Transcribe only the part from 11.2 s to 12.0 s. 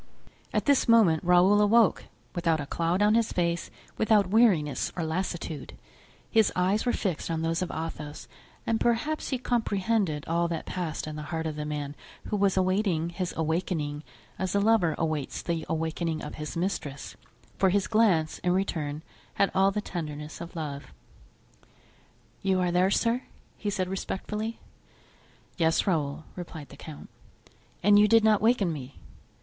heart of the man